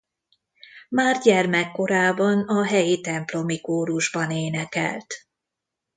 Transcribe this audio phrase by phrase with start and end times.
[0.89, 5.13] Már gyermekkorában a helyi templomi kórusban énekelt.